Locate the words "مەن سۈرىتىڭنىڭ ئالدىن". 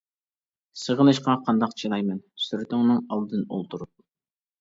2.07-3.45